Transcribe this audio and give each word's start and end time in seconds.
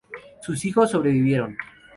Sus 0.41 0.65
hijos 0.65 0.89
sobrevivieron. 0.89 1.55